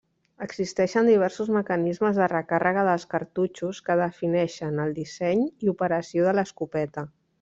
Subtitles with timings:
[0.43, 7.07] Existeixen diversos mecanismes de recàrrega dels cartutxos que defineixen el disseny i operació de l'escopeta.